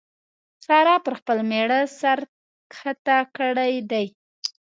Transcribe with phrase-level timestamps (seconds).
[0.65, 2.19] سارا پر خپل مېړه سر
[2.71, 4.05] کښته کړی دی.